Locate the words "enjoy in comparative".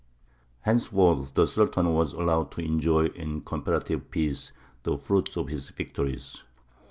2.65-4.09